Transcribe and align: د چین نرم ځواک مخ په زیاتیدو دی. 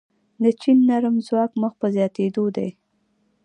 د 0.43 0.45
چین 0.61 0.77
نرم 0.89 1.15
ځواک 1.27 1.51
مخ 1.61 1.73
په 1.81 1.87
زیاتیدو 1.95 2.45
دی. 2.55 2.69